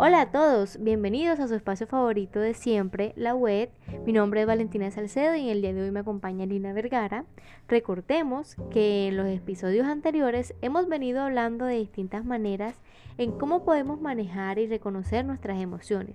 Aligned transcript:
Hola 0.00 0.20
a 0.20 0.30
todos, 0.30 0.78
bienvenidos 0.80 1.40
a 1.40 1.48
su 1.48 1.56
espacio 1.56 1.88
favorito 1.88 2.38
de 2.38 2.54
siempre, 2.54 3.12
la 3.16 3.34
web. 3.34 3.68
Mi 4.06 4.12
nombre 4.12 4.42
es 4.42 4.46
Valentina 4.46 4.92
Salcedo 4.92 5.34
y 5.34 5.50
el 5.50 5.60
día 5.60 5.72
de 5.72 5.82
hoy 5.82 5.90
me 5.90 5.98
acompaña 5.98 6.46
Lina 6.46 6.72
Vergara. 6.72 7.24
Recordemos 7.66 8.54
que 8.70 9.08
en 9.08 9.16
los 9.16 9.26
episodios 9.26 9.88
anteriores 9.88 10.54
hemos 10.62 10.86
venido 10.86 11.22
hablando 11.22 11.64
de 11.64 11.78
distintas 11.78 12.24
maneras 12.24 12.76
en 13.16 13.32
cómo 13.32 13.64
podemos 13.64 14.00
manejar 14.00 14.60
y 14.60 14.68
reconocer 14.68 15.24
nuestras 15.24 15.60
emociones. 15.60 16.14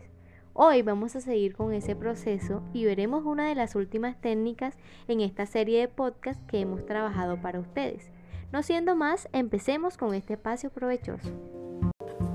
Hoy 0.54 0.82
vamos 0.82 1.18
a 1.18 1.22
seguir 1.22 1.54
con 1.54 1.74
ese 1.74 1.94
proceso 1.94 2.64
y 2.72 2.86
veremos 2.86 3.26
una 3.26 3.50
de 3.50 3.56
las 3.56 3.76
últimas 3.76 4.16
técnicas 4.22 4.78
en 5.10 5.20
esta 5.20 5.46
serie 5.46 5.82
de 5.82 5.88
podcast 5.90 6.42
que 6.46 6.62
hemos 6.62 6.86
trabajado 6.86 7.42
para 7.42 7.60
ustedes. 7.60 8.10
No 8.54 8.64
siendo 8.64 8.96
más, 8.96 9.28
empecemos 9.34 9.98
con 9.98 10.14
este 10.14 10.36
espacio 10.36 10.70
provechoso. 10.70 11.30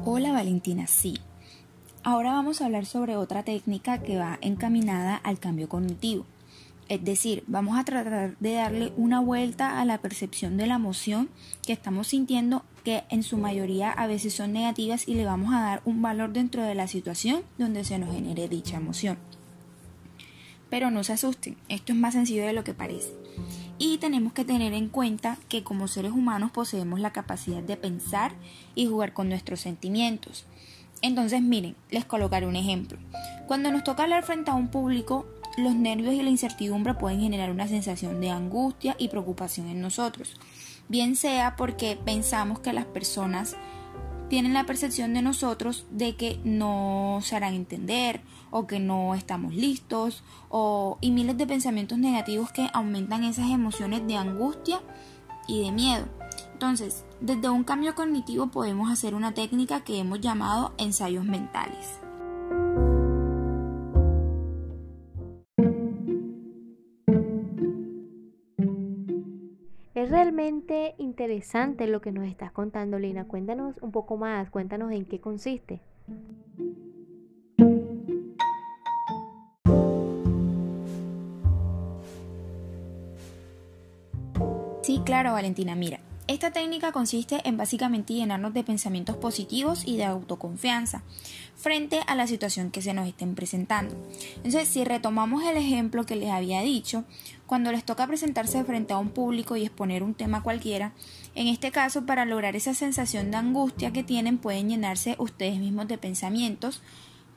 Hola 0.04 0.32
Valentina, 0.32 0.86
sí, 0.86 1.18
Ahora 2.10 2.32
vamos 2.32 2.62
a 2.62 2.64
hablar 2.64 2.86
sobre 2.86 3.16
otra 3.16 3.42
técnica 3.42 3.98
que 3.98 4.16
va 4.16 4.38
encaminada 4.40 5.16
al 5.16 5.38
cambio 5.38 5.68
cognitivo. 5.68 6.24
Es 6.88 7.04
decir, 7.04 7.44
vamos 7.46 7.78
a 7.78 7.84
tratar 7.84 8.34
de 8.38 8.54
darle 8.54 8.94
una 8.96 9.20
vuelta 9.20 9.78
a 9.78 9.84
la 9.84 9.98
percepción 9.98 10.56
de 10.56 10.66
la 10.66 10.76
emoción 10.76 11.28
que 11.66 11.74
estamos 11.74 12.06
sintiendo, 12.06 12.64
que 12.82 13.04
en 13.10 13.22
su 13.22 13.36
mayoría 13.36 13.90
a 13.90 14.06
veces 14.06 14.32
son 14.32 14.54
negativas, 14.54 15.06
y 15.06 15.16
le 15.16 15.26
vamos 15.26 15.52
a 15.52 15.60
dar 15.60 15.82
un 15.84 16.00
valor 16.00 16.32
dentro 16.32 16.62
de 16.62 16.74
la 16.74 16.88
situación 16.88 17.42
donde 17.58 17.84
se 17.84 17.98
nos 17.98 18.14
genere 18.14 18.48
dicha 18.48 18.78
emoción. 18.78 19.18
Pero 20.70 20.90
no 20.90 21.04
se 21.04 21.12
asusten, 21.12 21.58
esto 21.68 21.92
es 21.92 21.98
más 21.98 22.14
sencillo 22.14 22.46
de 22.46 22.54
lo 22.54 22.64
que 22.64 22.72
parece. 22.72 23.12
Y 23.76 23.98
tenemos 23.98 24.32
que 24.32 24.46
tener 24.46 24.72
en 24.72 24.88
cuenta 24.88 25.36
que 25.50 25.62
como 25.62 25.88
seres 25.88 26.12
humanos 26.12 26.52
poseemos 26.52 27.00
la 27.00 27.12
capacidad 27.12 27.62
de 27.62 27.76
pensar 27.76 28.32
y 28.74 28.86
jugar 28.86 29.12
con 29.12 29.28
nuestros 29.28 29.60
sentimientos. 29.60 30.46
Entonces, 31.02 31.42
miren, 31.42 31.76
les 31.90 32.04
colocaré 32.04 32.46
un 32.46 32.56
ejemplo. 32.56 32.98
Cuando 33.46 33.70
nos 33.70 33.84
toca 33.84 34.02
hablar 34.02 34.24
frente 34.24 34.50
a 34.50 34.54
un 34.54 34.68
público, 34.68 35.26
los 35.56 35.74
nervios 35.74 36.14
y 36.14 36.22
la 36.22 36.30
incertidumbre 36.30 36.94
pueden 36.94 37.20
generar 37.20 37.50
una 37.50 37.68
sensación 37.68 38.20
de 38.20 38.30
angustia 38.30 38.94
y 38.98 39.08
preocupación 39.08 39.68
en 39.68 39.80
nosotros. 39.80 40.36
Bien 40.88 41.16
sea 41.16 41.56
porque 41.56 41.98
pensamos 42.02 42.60
que 42.60 42.72
las 42.72 42.86
personas 42.86 43.56
tienen 44.28 44.54
la 44.54 44.64
percepción 44.64 45.14
de 45.14 45.22
nosotros 45.22 45.86
de 45.90 46.16
que 46.16 46.38
no 46.44 47.20
se 47.22 47.36
harán 47.36 47.54
entender 47.54 48.20
o 48.50 48.66
que 48.66 48.78
no 48.78 49.14
estamos 49.14 49.54
listos 49.54 50.22
o 50.48 50.98
y 51.00 51.10
miles 51.10 51.36
de 51.38 51.46
pensamientos 51.46 51.98
negativos 51.98 52.52
que 52.52 52.68
aumentan 52.72 53.24
esas 53.24 53.50
emociones 53.50 54.06
de 54.06 54.16
angustia 54.16 54.80
y 55.46 55.62
de 55.62 55.72
miedo. 55.72 56.17
Entonces, 56.60 57.04
desde 57.20 57.48
un 57.48 57.62
cambio 57.62 57.94
cognitivo 57.94 58.48
podemos 58.48 58.90
hacer 58.90 59.14
una 59.14 59.32
técnica 59.32 59.84
que 59.84 60.00
hemos 60.00 60.20
llamado 60.20 60.72
ensayos 60.76 61.24
mentales. 61.24 62.00
Es 69.94 70.10
realmente 70.10 70.96
interesante 70.98 71.86
lo 71.86 72.00
que 72.00 72.10
nos 72.10 72.26
estás 72.26 72.50
contando, 72.50 72.98
Lina. 72.98 73.28
Cuéntanos 73.28 73.76
un 73.80 73.92
poco 73.92 74.16
más, 74.16 74.50
cuéntanos 74.50 74.90
en 74.90 75.04
qué 75.04 75.20
consiste. 75.20 75.80
Sí, 84.82 85.02
claro, 85.04 85.34
Valentina. 85.34 85.76
Mira, 85.76 86.00
esta 86.28 86.50
técnica 86.50 86.92
consiste 86.92 87.40
en 87.44 87.56
básicamente 87.56 88.12
llenarnos 88.12 88.52
de 88.52 88.62
pensamientos 88.62 89.16
positivos 89.16 89.82
y 89.86 89.96
de 89.96 90.04
autoconfianza 90.04 91.02
frente 91.56 92.00
a 92.06 92.14
la 92.14 92.26
situación 92.26 92.70
que 92.70 92.82
se 92.82 92.92
nos 92.92 93.08
estén 93.08 93.34
presentando. 93.34 93.96
Entonces, 94.36 94.68
si 94.68 94.84
retomamos 94.84 95.42
el 95.44 95.56
ejemplo 95.56 96.04
que 96.04 96.16
les 96.16 96.30
había 96.30 96.60
dicho, 96.60 97.04
cuando 97.46 97.72
les 97.72 97.82
toca 97.82 98.06
presentarse 98.06 98.62
frente 98.62 98.92
a 98.92 98.98
un 98.98 99.08
público 99.08 99.56
y 99.56 99.62
exponer 99.62 100.02
un 100.02 100.14
tema 100.14 100.42
cualquiera, 100.42 100.92
en 101.34 101.46
este 101.46 101.70
caso, 101.70 102.04
para 102.04 102.26
lograr 102.26 102.56
esa 102.56 102.74
sensación 102.74 103.30
de 103.30 103.38
angustia 103.38 103.92
que 103.92 104.04
tienen, 104.04 104.36
pueden 104.36 104.68
llenarse 104.68 105.16
ustedes 105.18 105.58
mismos 105.58 105.88
de 105.88 105.96
pensamientos 105.96 106.82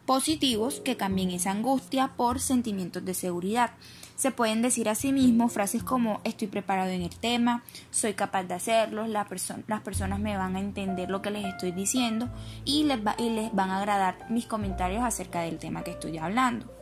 positivos 0.05 0.79
que 0.79 0.97
cambien 0.97 1.31
esa 1.31 1.51
angustia 1.51 2.13
por 2.15 2.39
sentimientos 2.39 3.05
de 3.05 3.13
seguridad. 3.13 3.71
Se 4.15 4.31
pueden 4.31 4.61
decir 4.61 4.87
a 4.87 4.95
sí 4.95 5.11
mismos 5.11 5.51
frases 5.51 5.83
como 5.83 6.21
estoy 6.23 6.47
preparado 6.47 6.91
en 6.91 7.01
el 7.01 7.15
tema, 7.15 7.63
soy 7.89 8.13
capaz 8.13 8.43
de 8.43 8.53
hacerlo, 8.53 9.07
las 9.07 9.27
personas 9.27 10.19
me 10.19 10.37
van 10.37 10.55
a 10.55 10.59
entender 10.59 11.09
lo 11.09 11.21
que 11.21 11.31
les 11.31 11.45
estoy 11.45 11.71
diciendo 11.71 12.29
y 12.63 12.83
les, 12.83 12.99
y 13.17 13.29
les 13.31 13.53
van 13.53 13.71
a 13.71 13.79
agradar 13.79 14.29
mis 14.29 14.45
comentarios 14.45 15.03
acerca 15.03 15.41
del 15.41 15.57
tema 15.57 15.83
que 15.83 15.91
estoy 15.91 16.17
hablando. 16.19 16.80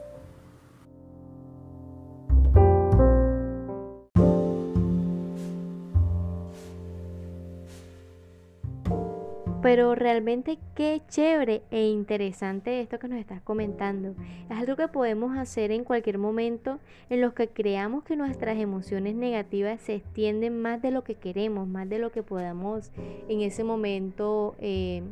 Pero 9.61 9.93
realmente 9.93 10.57
qué 10.73 11.01
chévere 11.09 11.63
e 11.69 11.87
interesante 11.87 12.79
esto 12.79 12.97
que 12.97 13.09
nos 13.09 13.19
estás 13.19 13.41
comentando. 13.41 14.15
Es 14.49 14.57
algo 14.57 14.77
que 14.77 14.87
podemos 14.87 15.37
hacer 15.37 15.71
en 15.71 15.83
cualquier 15.83 16.17
momento 16.17 16.79
en 17.09 17.19
los 17.19 17.33
que 17.33 17.49
creamos 17.49 18.03
que 18.03 18.15
nuestras 18.15 18.57
emociones 18.57 19.15
negativas 19.15 19.81
se 19.81 19.95
extienden 19.95 20.61
más 20.61 20.81
de 20.81 20.91
lo 20.91 21.03
que 21.03 21.15
queremos, 21.15 21.67
más 21.67 21.89
de 21.89 21.99
lo 21.99 22.11
que 22.11 22.23
podamos 22.23 22.91
en 23.27 23.41
ese 23.41 23.63
momento 23.63 24.55
eh, 24.59 25.03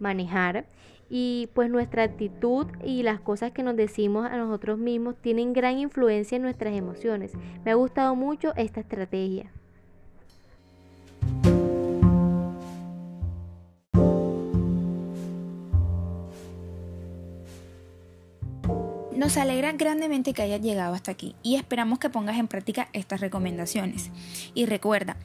manejar. 0.00 0.66
Y 1.08 1.48
pues 1.54 1.70
nuestra 1.70 2.02
actitud 2.02 2.66
y 2.82 3.02
las 3.04 3.20
cosas 3.20 3.52
que 3.52 3.62
nos 3.62 3.76
decimos 3.76 4.26
a 4.26 4.36
nosotros 4.36 4.78
mismos 4.78 5.14
tienen 5.20 5.52
gran 5.52 5.78
influencia 5.78 6.36
en 6.36 6.42
nuestras 6.42 6.74
emociones. 6.74 7.32
Me 7.64 7.70
ha 7.70 7.74
gustado 7.74 8.16
mucho 8.16 8.52
esta 8.56 8.80
estrategia. 8.80 9.52
Nos 19.14 19.36
alegra 19.36 19.70
grandemente 19.70 20.34
que 20.34 20.42
hayas 20.42 20.60
llegado 20.60 20.92
hasta 20.92 21.12
aquí 21.12 21.36
y 21.44 21.54
esperamos 21.54 22.00
que 22.00 22.10
pongas 22.10 22.36
en 22.36 22.48
práctica 22.48 22.88
estas 22.92 23.20
recomendaciones. 23.20 24.10
Y 24.54 24.66
recuerda, 24.66 25.16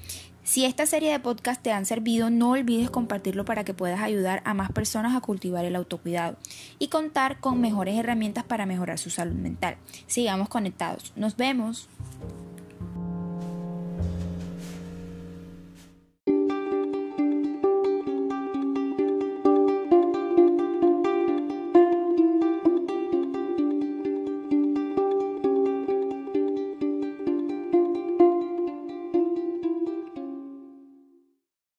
si 0.44 0.64
esta 0.64 0.86
serie 0.86 1.12
de 1.12 1.20
podcast 1.20 1.62
te 1.62 1.72
han 1.72 1.88
servido, 1.88 2.30
no 2.30 2.52
olvides 2.52 2.92
compartirlo 2.92 3.46
para 3.46 3.64
que 3.64 3.74
puedas 3.74 4.02
ayudar 4.02 4.44
a 4.46 4.54
más 4.54 4.72
personas 4.72 5.16
a 5.16 5.22
cultivar 5.22 5.66
el 5.66 5.76
autocuidado 5.76 6.38
y 6.78 6.90
contar 6.90 7.40
con 7.40 7.60
mejores 7.60 7.98
herramientas 7.98 8.44
para 8.44 8.68
mejorar 8.68 9.00
su 9.00 9.10
salud 9.10 9.36
mental. 9.36 9.78
Sigamos 10.06 10.50
conectados. 10.50 11.12
Nos 11.16 11.36
vemos. 11.36 11.90